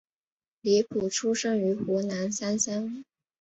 [0.61, 3.03] 李普出生于湖南湘乡。